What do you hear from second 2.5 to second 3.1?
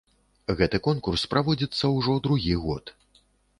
год.